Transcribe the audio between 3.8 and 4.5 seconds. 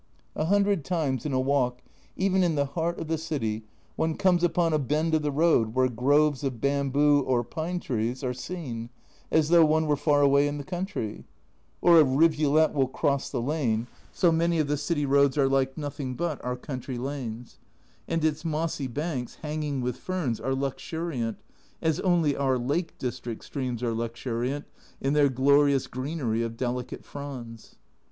one comes